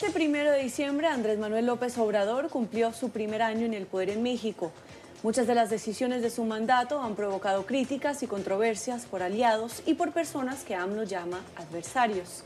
[0.00, 4.08] Este primero de diciembre, Andrés Manuel López Obrador cumplió su primer año en el poder
[4.08, 4.72] en México.
[5.22, 9.92] Muchas de las decisiones de su mandato han provocado críticas y controversias por aliados y
[9.92, 12.44] por personas que AMLO llama adversarios.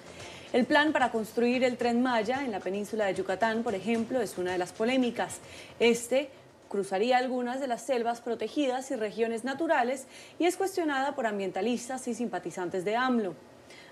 [0.53, 4.37] El plan para construir el tren Maya en la península de Yucatán, por ejemplo, es
[4.37, 5.39] una de las polémicas.
[5.79, 6.31] Este
[6.69, 10.09] cruzaría algunas de las selvas protegidas y regiones naturales
[10.41, 13.37] y es cuestionada por ambientalistas y simpatizantes de AMLO.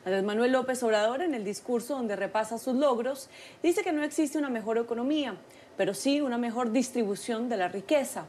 [0.05, 3.31] Andrés Manuel López Obrador, en el discurso donde repasa sus logros,
[3.63, 5.37] dice que no existe una mejor economía,
[5.77, 8.27] pero sí una mejor distribución de la riqueza.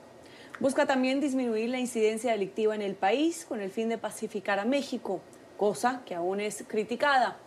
[0.60, 4.66] Busca también disminuir la incidencia delictiva en el país con el fin de pacificar a
[4.66, 5.22] México,
[5.58, 7.38] cosa que aún es criticada.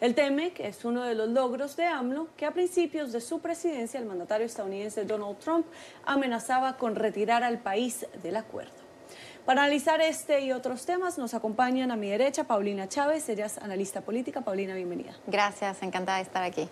[0.00, 4.00] El TEMEC es uno de los logros de AMLO que a principios de su presidencia
[4.00, 5.66] el mandatario estadounidense Donald Trump
[6.06, 8.83] amenazaba con retirar al país del acuerdo.
[9.44, 13.58] Para analizar este y otros temas nos acompañan a mi derecha Paulina Chávez, ella es
[13.58, 14.40] analista política.
[14.40, 15.14] Paulina, bienvenida.
[15.26, 16.66] Gracias, encantada de estar aquí.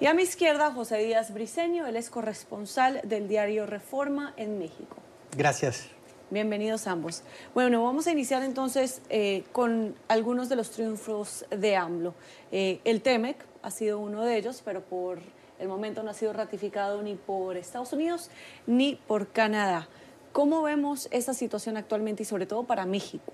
[0.00, 4.96] Y a mi izquierda José Díaz Briceño, él es corresponsal del diario Reforma en México.
[5.36, 5.88] Gracias.
[6.30, 7.24] Bienvenidos ambos.
[7.52, 12.14] Bueno, vamos a iniciar entonces eh, con algunos de los triunfos de AMLO.
[12.50, 15.18] Eh, el TEMEC ha sido uno de ellos, pero por
[15.58, 18.30] el momento no ha sido ratificado ni por Estados Unidos
[18.66, 19.88] ni por Canadá.
[20.34, 23.32] ¿Cómo vemos esa situación actualmente y sobre todo para México?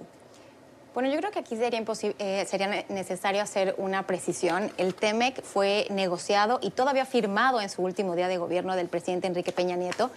[0.92, 1.82] Bueno, yo creo que aquí sería,
[2.18, 4.70] eh, sería necesario hacer una precisión.
[4.76, 9.28] El TEMEC fue negociado y todavía firmado en su último día de gobierno del presidente
[9.28, 10.10] Enrique Peña Nieto.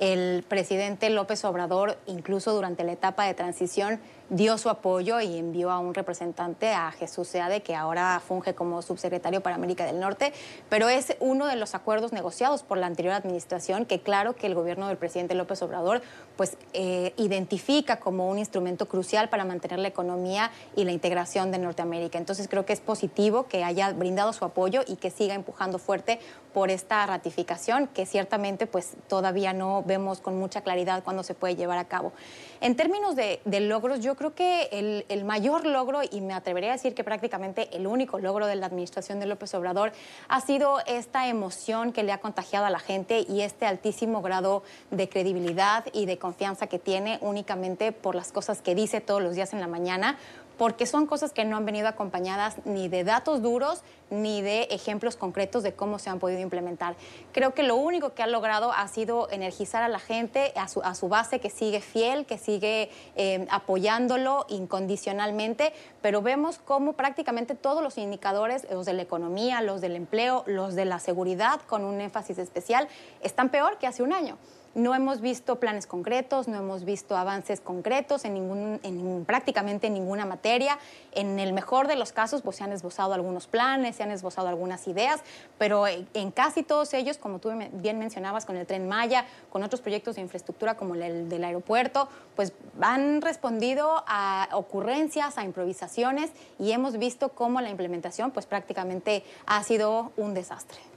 [0.00, 5.70] El presidente López Obrador, incluso durante la etapa de transición, dio su apoyo y envió
[5.70, 10.32] a un representante, a Jesús Seade, que ahora funge como subsecretario para América del Norte,
[10.70, 14.54] pero es uno de los acuerdos negociados por la anterior administración que claro que el
[14.54, 16.00] gobierno del presidente López Obrador
[16.36, 21.58] pues eh, identifica como un instrumento crucial para mantener la economía y la integración de
[21.58, 22.16] Norteamérica.
[22.16, 26.20] Entonces creo que es positivo que haya brindado su apoyo y que siga empujando fuerte
[26.52, 31.56] por esta ratificación que ciertamente pues todavía no vemos con mucha claridad cuándo se puede
[31.56, 32.12] llevar a cabo.
[32.60, 36.72] En términos de, logros, yo creo que el, el, mayor logro, y me atrevería a
[36.74, 39.92] decir que prácticamente el único logro de la administración de López Obrador,
[40.28, 44.62] ha sido esta emoción que le ha contagiado a la gente y este altísimo grado
[44.90, 49.34] de credibilidad y de confianza que tiene únicamente por las cosas que dice todos los
[49.34, 50.18] días en la mañana,
[50.60, 55.16] porque son cosas que no han venido acompañadas ni de datos duros ni de ejemplos
[55.16, 56.96] concretos de cómo se han podido implementar.
[57.32, 61.08] Creo que lo único que ha logrado ha sido energizar a la gente, a su,
[61.08, 65.72] base que sigue fiel, que sigue eh, apoyándolo incondicionalmente,
[66.02, 70.74] pero vemos cómo prácticamente todos los indicadores, los de la economía, los del empleo, los
[70.74, 72.86] de la seguridad, con un énfasis especial,
[73.22, 74.36] están peor que hace un año.
[74.74, 79.94] No hemos visto planes concretos, no hemos visto avances concretos en, ningún, en prácticamente en
[79.94, 80.78] ninguna materia.
[81.10, 84.46] En el mejor de los casos, pues se han esbozado algunos planes, se han esbozado
[84.46, 85.22] algunas ideas,
[85.58, 89.80] pero en casi todos ellos, como tú bien mencionabas, con el tren Maya, con otros
[89.80, 96.70] proyectos de infraestructura como el del aeropuerto, pues han respondido a ocurrencias, a improvisaciones y
[96.70, 100.89] hemos visto cómo la implementación, pues prácticamente ha sido un desastre.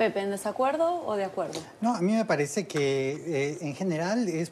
[0.00, 1.60] Pepe, ¿en desacuerdo o de acuerdo?
[1.82, 4.50] No, a mí me parece que eh, en general es,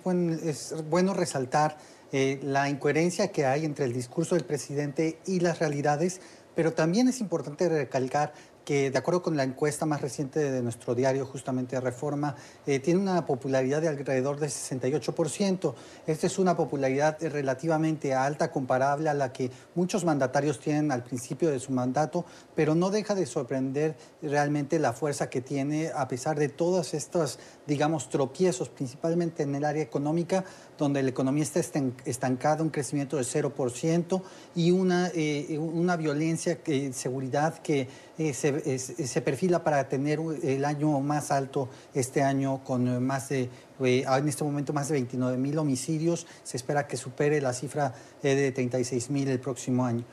[0.91, 1.79] bueno resaltar
[2.13, 6.21] eh, la incoherencia que hay entre el discurso del presidente y las realidades,
[6.55, 8.35] pero también es importante recalcar
[8.69, 12.37] que de acuerdo con la encuesta más reciente de nuestro diario, justamente Reforma,
[12.67, 15.75] eh, tiene una popularidad de alrededor de 68%.
[16.07, 21.51] Esta es una popularidad relativamente alta, comparable a la que muchos mandatarios tienen al principio
[21.51, 26.39] de su mandato, pero no deja de sorprender realmente la fuerza que tiene a pesar
[26.39, 30.45] de todos estos, digamos, tropiezos, principalmente en el área económica,
[30.77, 31.61] donde la economía está
[32.05, 34.23] estancada, un crecimiento de 0%
[34.55, 38.35] y una, eh, una violencia, que, seguridad que eh,
[38.79, 44.29] se, perfila para tener el año más alto este año con más de, eh, en
[44.29, 46.27] este momento más de 29 mil homicidios.
[46.45, 50.05] Se espera que supere la cifra de 36 mil el próximo año.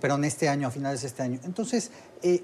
[0.00, 1.40] pero en este año, a finales de este año.
[1.44, 1.90] Entonces,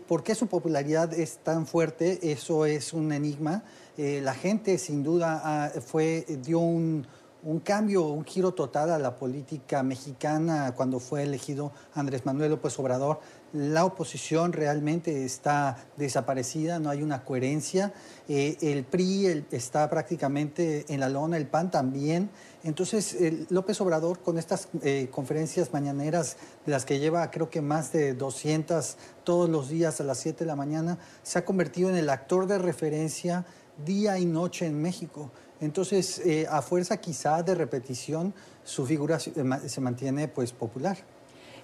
[0.07, 2.31] ¿por qué su popularidad es tan fuerte?
[2.31, 3.65] Eso es un enigma.
[3.97, 7.07] la gente, sin duda, ah, fue, dio un,
[7.45, 12.79] un cambio, un giro total a la política mexicana cuando fue elegido Andrés Manuel López
[12.79, 13.21] Obrador.
[13.53, 17.95] La oposición realmente está desaparecida, no hay una coherencia.
[18.29, 22.29] Eh, el PRI está prácticamente en la lona, el PAN también.
[22.65, 23.17] Entonces,
[23.51, 26.37] López Obrador, con estas eh, conferencias mañaneras,
[26.67, 30.41] de las que lleva creo que más de 200 todos los días a las 7
[30.41, 33.47] de la mañana, se ha convertido en el actor de referencia
[33.85, 35.31] día y noche en México.
[35.61, 38.33] Entonces, eh, a fuerza quizá de repetición,
[38.65, 40.99] su figura se, mantiene pues popular.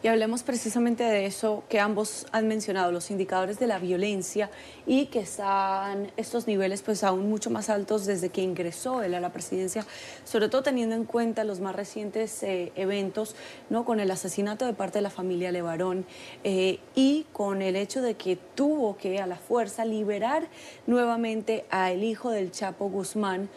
[0.02, 4.50] Y hablemos precisamente de eso que ambos han mencionado, los indicadores de la violencia
[4.86, 9.20] y que están estos niveles pues aún mucho más altos desde que ingresó él a
[9.20, 9.86] la presidencia,
[10.24, 13.34] sobre todo teniendo en cuenta los más recientes eh, eventos,
[13.70, 13.86] ¿no?
[13.86, 16.04] con el asesinato de parte de la familia Levarón
[16.42, 20.48] eh, y con el hecho de que tuvo que a la fuerza liberar
[20.86, 23.48] nuevamente a el hijo del Chapo Guzmán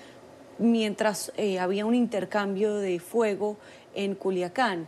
[0.59, 3.57] mientras eh, había un intercambio de fuego
[3.95, 4.88] en Culiacán.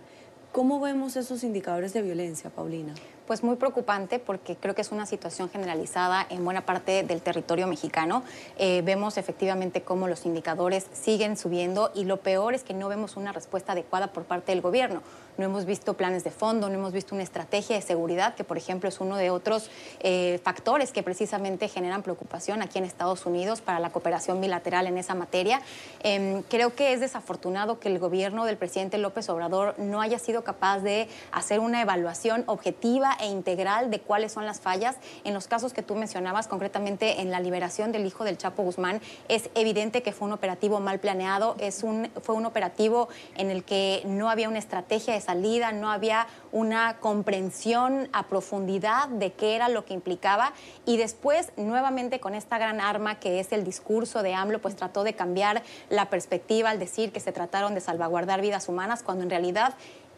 [0.52, 2.94] ¿Cómo vemos esos indicadores de violencia, Paulina?
[3.30, 7.68] pues muy preocupante porque creo que es una situación generalizada en buena parte del territorio
[7.68, 8.24] mexicano.
[8.58, 13.18] Eh, vemos efectivamente cómo los indicadores siguen subiendo y lo peor es que no vemos
[13.18, 15.04] una respuesta adecuada por parte del gobierno.
[15.40, 18.58] No hemos visto planes de fondo, no hemos visto una estrategia de seguridad, que por
[18.58, 19.72] ejemplo es uno de otros
[20.02, 24.98] eh, factores que precisamente generan preocupación aquí en Estados Unidos para la cooperación bilateral en
[24.98, 25.62] esa materia.
[26.04, 30.44] Em, creo que es desafortunado que el gobierno del presidente López Obrador no haya sido
[30.44, 34.98] capaz de hacer una evaluación objetiva e integral de cuáles son las fallas.
[35.24, 39.00] En los casos que tú mencionabas, concretamente en la liberación del hijo del Chapo Guzmán,
[39.30, 43.08] es evidente que fue un operativo mal planeado, es un, fue un operativo
[43.38, 49.34] en el que no había una estrategia de no había una comprensión a profundidad de
[49.34, 50.54] qué era lo que implicaba.
[50.86, 55.04] Y después nuevamente con esta gran arma que es el discurso de AMLO, pues trató
[55.04, 59.30] de cambiar la perspectiva al decir que se trataron de salvaguardar vidas humanas cuando en
[59.30, 59.76] realidad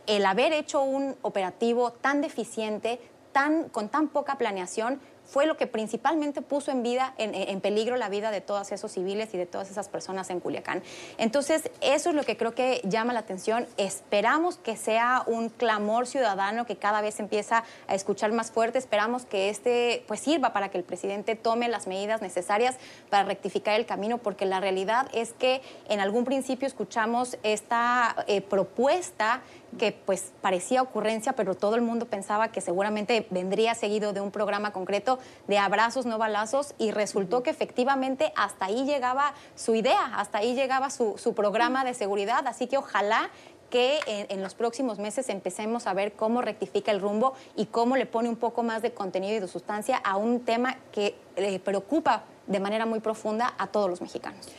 [0.07, 2.99] el haber hecho un operativo tan deficiente,
[3.31, 4.99] tan, con tan poca planeación,
[5.31, 9.33] fue lo que principalmente puso en, vida, en, peligro la vida de todos esos civiles
[9.33, 10.83] y de todas esas personas en Culiacán.
[11.17, 13.65] Entonces, eso es lo que creo que llama la atención.
[13.77, 18.77] Esperamos que sea un clamor ciudadano que cada vez empieza a escuchar más fuerte.
[18.77, 22.75] Esperamos que este pues sirva para que el presidente tome las medidas necesarias
[23.09, 28.41] para rectificar el camino, porque la realidad es que en algún principio escuchamos esta eh,
[28.41, 29.43] propuesta
[29.77, 34.31] que pues parecía ocurrencia, pero todo el mundo pensaba que seguramente vendría seguido de un
[34.31, 40.15] programa concreto de abrazos, no balazos, y resultó que efectivamente hasta ahí llegaba su idea,
[40.15, 43.29] hasta ahí llegaba su, programa de seguridad, así que ojalá
[43.69, 48.05] que en, los próximos meses empecemos a ver cómo rectifica el rumbo y cómo le
[48.05, 52.25] pone un poco más de contenido y de sustancia a un tema que le preocupa
[52.47, 54.49] de manera muy profunda a todos los mexicanos.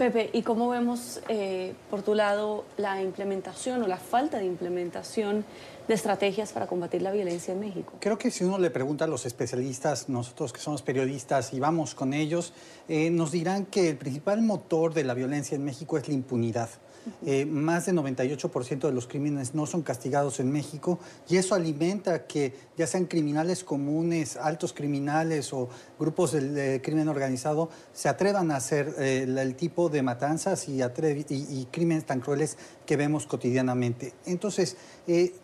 [0.00, 5.44] Pepe, ¿y cómo vemos eh, por tu lado la implementación o la falta de implementación
[5.90, 7.94] de estrategias para combatir la violencia en México?
[7.98, 11.96] Creo que si uno le pregunta a los especialistas, nosotros que somos periodistas y vamos
[11.96, 12.52] con ellos,
[12.88, 16.70] eh, nos dirán que el principal motor de la violencia en México es la impunidad.
[17.24, 20.98] Eh, más del 98% de los crímenes no son castigados en México
[21.28, 27.70] y eso alimenta que ya sean criminales comunes, altos criminales o grupos del crimen organizado
[27.94, 32.96] se atrevan a hacer eh, el tipo de matanzas y, y, crímenes tan crueles que
[32.96, 34.12] vemos cotidianamente.
[34.26, 34.76] Entonces,
[35.06, 35.34] eh,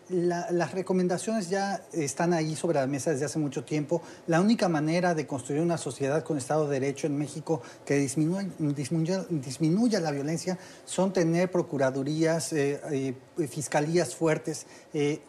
[0.51, 4.01] las recomendaciones ya están ahí sobre la mesa desde hace mucho tiempo.
[4.27, 9.25] La única manera de construir una sociedad con Estado de Derecho en México que disminuya,
[9.29, 12.81] disminuya la violencia son tener procuradurías, eh,
[13.37, 15.21] eh, fiscalías fuertes, eh,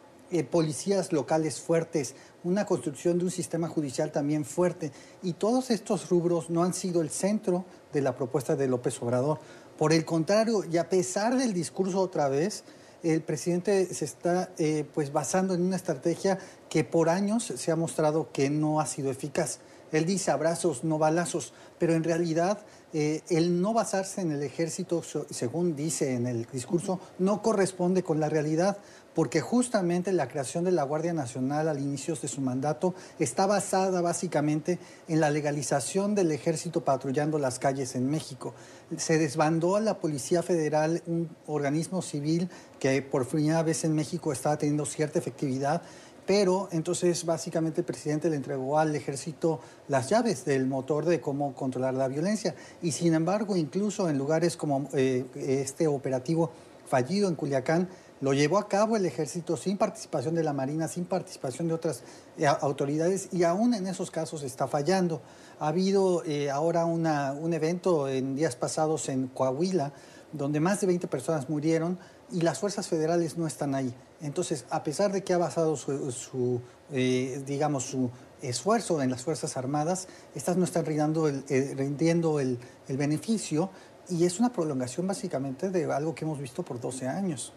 [0.51, 2.15] policías locales fuertes,
[2.45, 4.93] una construcción de un sistema judicial también fuerte.
[5.23, 9.41] Y todos estos rubros no han sido el centro de la propuesta de López Obrador.
[9.79, 12.65] Por el contrario, y a pesar del discurso otra vez,
[13.03, 14.50] el presidente se está
[14.95, 19.11] pues basando en una estrategia que por años se ha mostrado que no ha sido
[19.11, 19.61] eficaz.
[19.93, 22.59] Él dice abrazos, no balazos, pero en realidad
[22.93, 28.21] eh, el no basarse en el ejército, según dice en el discurso, no corresponde con
[28.21, 28.78] la realidad,
[29.19, 34.01] porque justamente la creación de la Guardia Nacional al inicio de su mandato está basada
[34.01, 38.55] básicamente en la legalización del ejército patrullando las calles en México.
[38.97, 42.49] Se desbandó a la Policía Federal, un organismo civil
[42.79, 45.83] que por primera vez en México estaba teniendo cierta efectividad
[46.25, 51.55] pero entonces básicamente el presidente le entregó al ejército las llaves del motor de cómo
[51.55, 52.55] controlar la violencia.
[52.83, 56.51] Y sin embargo, incluso en lugares como eh, este operativo
[56.87, 57.89] fallido en Culiacán,
[58.21, 62.03] lo llevó a cabo el ejército sin participación de la Marina, sin participación de otras
[62.37, 65.23] eh, autoridades y aún en esos casos está fallando.
[65.61, 69.93] Ha habido eh, ahora un evento en días pasados en Coahuila,
[70.33, 71.99] donde más de 20 personas murieron
[72.31, 73.95] y las fuerzas federales no están ahí.
[74.21, 76.61] Entonces, a pesar de que ha basado su,
[76.93, 78.11] eh, digamos, su
[78.43, 82.59] esfuerzo en las Fuerzas Armadas, estas no están rindiendo el,
[82.89, 83.71] el, beneficio
[84.09, 87.53] y es una prolongación básicamente de algo que hemos visto por 12 años.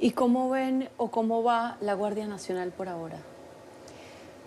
[0.00, 3.18] ¿Y cómo ven o cómo va la Guardia Nacional por ahora?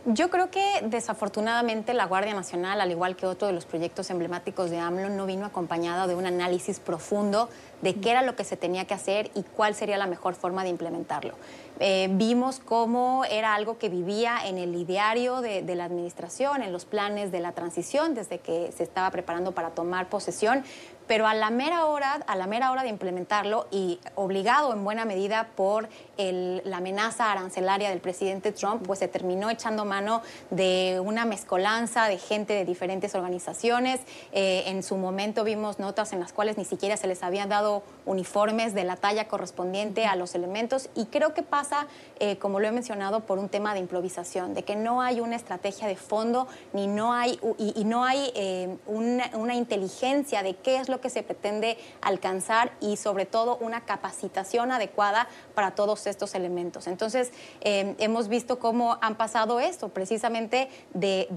[0.10, 4.70] Yo creo que desafortunadamente la Guardia Nacional, al igual que otro de los proyectos emblemáticos
[4.70, 7.50] de AMLO, no vino acompañado de un análisis profundo
[7.82, 10.64] de qué era lo que se tenía que hacer y cuál sería la mejor forma
[10.64, 11.34] de implementarlo.
[11.80, 16.72] eh, vimos cómo era algo que vivía en el ideario de, de la administración, en
[16.72, 20.64] los planes de la transición, desde que se estaba preparando para tomar posesión,
[21.08, 25.06] pero a la mera hora, a la mera hora de implementarlo y obligado en buena
[25.06, 31.02] medida por el, la amenaza arancelaria del presidente Trump, pues se terminó echando mano de
[31.04, 34.02] una mezcolanza de gente de diferentes organizaciones.
[34.32, 37.84] Eh, en su momento vimos notas en las cuales ni siquiera se les habían dado
[38.06, 41.88] uniformes de la talla correspondiente a los elementos y creo que pasa,
[42.20, 45.36] eh, como lo he mencionado, por un tema de improvisación, de que no hay una
[45.36, 50.56] estrategia de fondo ni no hay, y, y no hay eh, una, una inteligencia de
[50.56, 56.08] qué es lo que se pretende alcanzar y sobre todo una capacitación adecuada para todos
[56.08, 56.88] estos elementos.
[56.88, 61.28] Entonces, eh, hemos visto cómo han pasado esto, precisamente de,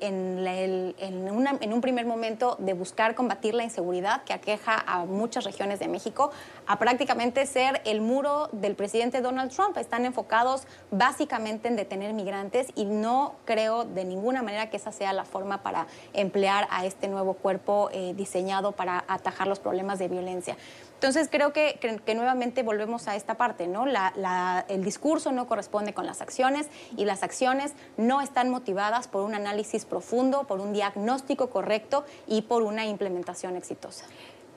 [0.00, 5.88] en, un primer momento de buscar combatir la inseguridad que aqueja a muchas regiones de
[5.88, 6.30] México,
[6.66, 9.76] a prácticamente ser el muro del presidente Donald Trump.
[9.76, 15.12] Están enfocados básicamente en detener migrantes y no creo de ninguna manera que esa sea
[15.12, 20.08] la forma para emplear a este nuevo cuerpo eh, diseñado para atajar los problemas de
[20.08, 20.56] violencia.
[20.94, 23.86] Entonces creo que, que, que, nuevamente volvemos a esta parte, ¿no?
[23.86, 29.08] La, la, el discurso no corresponde con las acciones y las acciones no están motivadas
[29.08, 34.06] por un análisis profundo, por un diagnóstico correcto y por una implementación exitosa.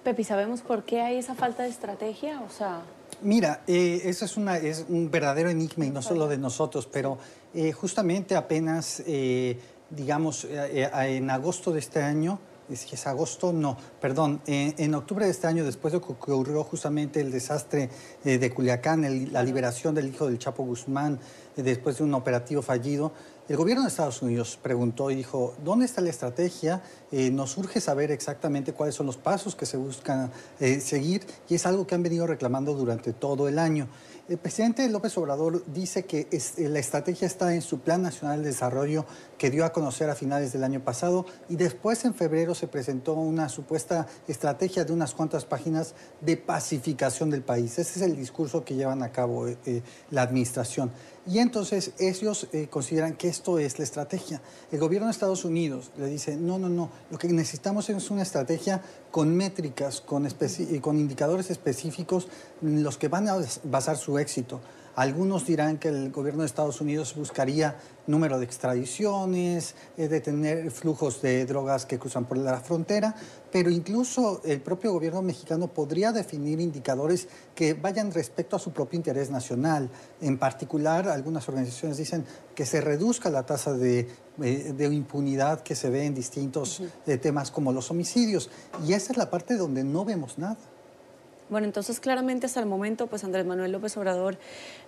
[0.04, 2.42] Pepi, ¿sabemos por qué hay esa falta de estrategia?
[2.42, 2.82] O sea...
[3.22, 7.18] Mira, eh, eso es, una, es un verdadero enigma y no solo de nosotros, pero
[7.54, 12.40] eh, justamente apenas, eh, digamos, en agosto de este año,
[12.70, 17.22] es agosto, no, perdón, en, en, octubre de este año, después de que ocurrió justamente
[17.22, 17.90] el desastre
[18.24, 21.20] eh, de Culiacán, el, la liberación del hijo del Chapo Guzmán,
[21.58, 23.12] eh, después de un operativo fallido,
[23.50, 26.84] el gobierno de Estados Unidos preguntó y dijo, ¿dónde está la estrategia?
[27.12, 31.56] Eh, nos urge saber exactamente cuáles son los pasos que se buscan eh, seguir y
[31.56, 33.88] es algo que han venido reclamando durante todo el año.
[34.30, 38.50] El presidente López Obrador dice que es, la estrategia está en su Plan Nacional de
[38.50, 39.08] Desarrollo
[39.40, 43.14] que dio a conocer a finales del año pasado y después en febrero se presentó
[43.14, 47.80] una supuesta estrategia de unas cuantas páginas de pacificación del país.
[47.80, 50.92] Ese es el discurso que llevan a cabo eh, la administración.
[51.30, 54.42] Y entonces ellos eh, consideran que esto es la estrategia.
[54.72, 58.24] El gobierno de Estados Unidos le dice, no, no, no, lo que necesitamos es una
[58.24, 58.82] estrategia
[59.12, 60.28] con métricas, con,
[60.82, 62.28] con indicadores específicos
[62.64, 64.60] en los que van a basar su éxito.
[65.00, 71.22] Algunos dirán que el gobierno de Estados Unidos buscaría número de extradiciones, eh, detener flujos
[71.22, 73.16] de drogas que cruzan por la frontera,
[73.50, 78.98] pero incluso el propio gobierno mexicano podría definir indicadores que vayan respecto a su propio
[78.98, 79.90] interés nacional.
[80.20, 84.06] En particular, algunas organizaciones dicen que se reduzca la tasa de,
[84.42, 88.50] eh, de impunidad que se ve en distintos eh, temas como los homicidios.
[88.86, 90.58] Y esa es la parte donde no vemos nada.
[91.50, 94.38] Bueno, entonces claramente hasta el momento, pues Andrés Manuel López Obrador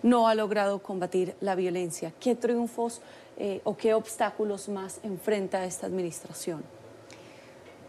[0.04, 2.14] no ha logrado combatir la violencia.
[2.20, 3.02] ¿Qué triunfos
[3.38, 6.64] eh, o qué obstáculos más enfrenta esta administración?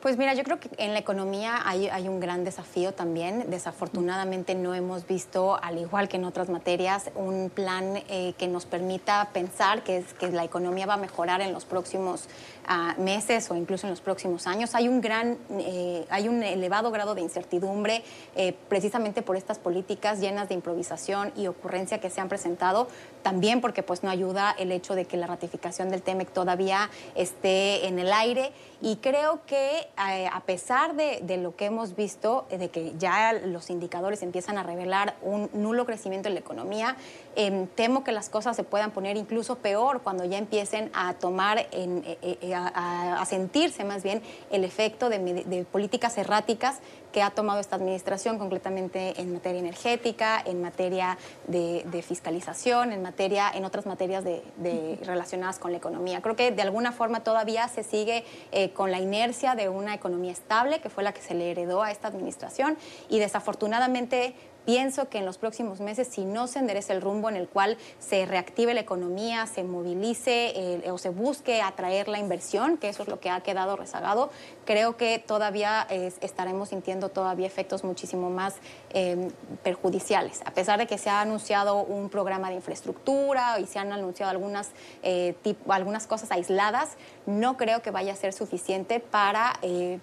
[0.02, 3.48] Pues mira, yo creo que en la economía hay, un gran desafío también.
[3.50, 8.66] Desafortunadamente no hemos visto, al igual que en otras materias, un plan eh, que nos
[8.66, 12.28] permita pensar que, es, que la economía va a mejorar en los próximos
[12.68, 14.74] uh, meses o incluso en los próximos años.
[14.74, 18.02] Hay un gran, eh, hay un elevado grado de incertidumbre
[18.34, 22.88] eh, precisamente por estas políticas llenas de improvisación y ocurrencia que se han presentado.
[23.22, 27.86] También porque pues no ayuda el hecho de que la ratificación del TEMEC todavía esté
[27.86, 28.50] en el aire.
[28.84, 33.70] Y creo que eh, a pesar de, lo que hemos visto, de que ya los
[33.70, 36.96] indicadores empiezan a revelar un nulo crecimiento en la economía,
[37.36, 41.68] eh, temo que las cosas se puedan poner incluso peor cuando ya empiecen a tomar,
[41.70, 44.20] en, eh, a, a, sentirse más bien
[44.50, 46.80] el efecto de, de políticas erráticas
[47.12, 53.02] que ha tomado esta administración concretamente en materia energética, en materia de, de fiscalización, en
[53.02, 56.20] materia, en otras materias de, de, relacionadas con la economía.
[56.22, 60.32] Creo que de alguna forma todavía se sigue eh, con la inercia de una economía
[60.32, 62.76] estable, que fue la que se le heredó a esta administración,
[63.08, 67.36] y desafortunadamente pienso que en los próximos meses, si no se endereza el rumbo en
[67.36, 72.76] el cual se reactive la economía, se movilice eh, o se busque atraer la inversión,
[72.78, 74.30] que eso es lo que ha quedado rezagado,
[74.64, 78.56] creo que todavía eh, estaremos sintiendo todavía efectos muchísimo más
[78.90, 79.28] eh,
[79.62, 80.40] perjudiciales.
[80.44, 84.30] A pesar de que se ha anunciado un programa de infraestructura y se han anunciado
[84.30, 84.70] algunas,
[85.02, 89.52] eh, tipo, algunas cosas aisladas, no creo que vaya a ser suficiente para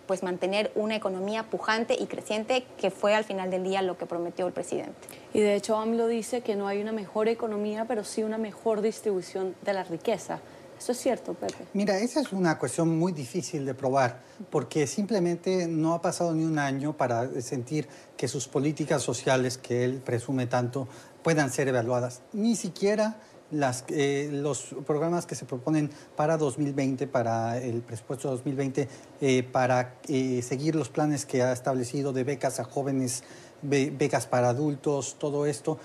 [0.05, 4.05] pues mantener una economía pujante y creciente, que fue al final del día lo que
[4.05, 5.07] prometió el presidente.
[5.33, 8.81] Y de hecho AMLO dice que no hay una mejor economía, pero sí una mejor
[8.81, 10.39] distribución de la riqueza.
[10.79, 11.65] ¿Eso es cierto, Pepe?
[11.73, 16.45] Mira, esa es una cuestión muy difícil de probar, porque simplemente no ha pasado ni
[16.45, 20.87] un año para sentir que sus políticas sociales, que él presume tanto,
[21.21, 22.21] puedan ser evaluadas.
[22.31, 23.17] Ni siquiera
[23.51, 28.87] las, eh, los programas que se proponen para 2020, para el presupuesto 2020,
[29.21, 33.23] eh, para eh, seguir los planes que ha establecido de becas a jóvenes,
[33.61, 35.77] becas para adultos, todo esto,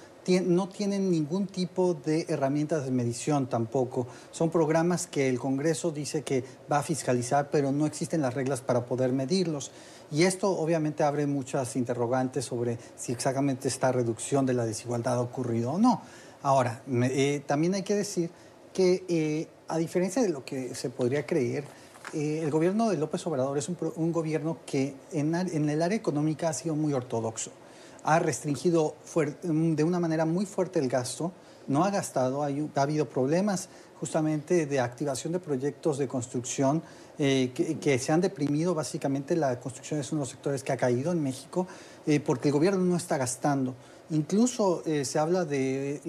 [0.46, 4.06] no tienen ningún tipo de herramientas de medición tampoco.
[4.30, 8.62] Son programas que el Congreso dice que va a fiscalizar, pero no existen las reglas
[8.62, 9.70] para poder medirlos.
[10.10, 15.20] Y esto obviamente abre muchas interrogantes sobre si exactamente esta reducción de la desigualdad ha
[15.20, 16.02] ocurrido o no.
[16.42, 18.30] Ahora, eh, también hay que decir
[18.72, 21.64] que eh, a diferencia de lo que se podría creer,
[22.12, 26.52] eh, el gobierno de López Obrador es un, gobierno que en, el área económica ha
[26.52, 27.50] sido muy ortodoxo.
[28.04, 28.94] Ha restringido
[29.42, 31.32] de una manera muy fuerte el gasto,
[31.66, 32.48] no ha gastado, ha,
[32.80, 33.68] habido problemas
[33.98, 36.82] justamente de activación de proyectos de construcción
[37.16, 38.74] que, que, se han deprimido.
[38.74, 41.66] Básicamente la construcción es uno de los sectores que ha caído en México
[42.26, 43.74] porque el gobierno no está gastando.
[44.10, 46.00] Incluso eh, se habla de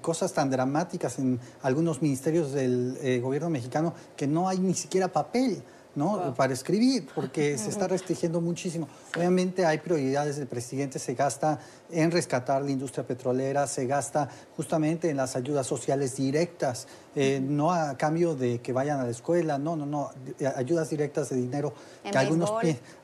[0.00, 5.08] cosas tan dramáticas en algunos ministerios del eh, gobierno mexicano que no hay ni siquiera
[5.08, 5.62] papel.
[5.94, 6.34] ¿No?
[6.34, 8.88] para escribir, porque se está restringiendo muchísimo.
[9.16, 11.58] Obviamente hay prioridades del presidente, se gasta
[11.90, 17.72] en rescatar la industria petrolera, se gasta justamente en las ayudas sociales directas, eh, no
[17.72, 20.10] a cambio de que vayan a la escuela, no, no, no,
[20.56, 22.52] ayudas directas de dinero en que algunos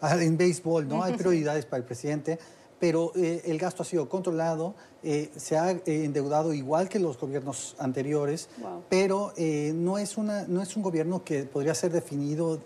[0.00, 1.02] ah, en béisbol, ¿no?
[1.04, 2.38] Hay prioridades para el presidente
[2.78, 7.18] pero eh, el gasto ha sido controlado, eh, se ha eh, endeudado igual que los
[7.18, 8.48] gobiernos anteriores,
[8.88, 9.32] pero
[9.74, 12.60] no, es una, no es un gobierno que podría ser definido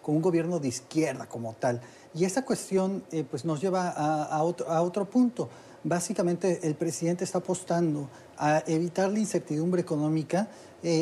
[0.00, 1.80] como un gobierno de izquierda como tal.
[2.14, 5.48] Y esta cuestión pues nos lleva a, otro, a otro punto.
[5.84, 10.48] Básicamente el presidente está apostando a evitar la incertidumbre económica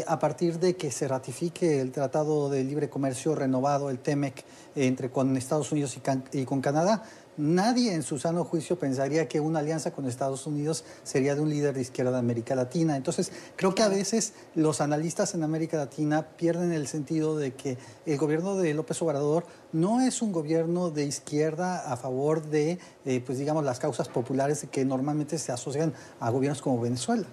[0.07, 4.45] a partir de que se ratifique el Tratado de Libre Comercio renovado, el TEMEC,
[4.77, 5.99] entre con Estados Unidos
[6.33, 7.03] y, y con Canadá
[7.41, 11.49] Nadie en su sano juicio pensaría que una alianza con Estados Unidos sería de un
[11.49, 12.97] líder de izquierda de América Latina.
[12.97, 17.79] Entonces, creo que a veces los analistas en América Latina pierden el sentido de que
[18.05, 23.23] el gobierno de López Obrador no es un gobierno de izquierda a favor de, eh,
[23.25, 27.27] pues digamos, las causas populares que normalmente se asocian a gobiernos como Venezuela.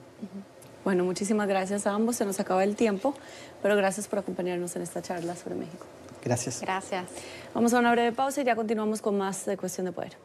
[0.85, 2.15] Bueno, muchísimas gracias a ambos.
[2.15, 3.13] Se nos acaba el tiempo,
[3.61, 5.85] pero gracias por acompañarnos en esta charla sobre México.
[6.27, 6.61] Gracias.
[6.61, 7.05] Gracias.
[7.53, 10.17] Vamos a una breve pausa y ya continuamos con más de Cuestión de Poder.